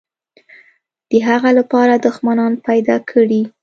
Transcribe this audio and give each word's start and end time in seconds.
د 1.09 1.11
هغه 1.27 1.49
لپاره 1.59 1.93
دښمنان 2.05 2.53
پیدا 2.67 2.95
کړي. 3.09 3.41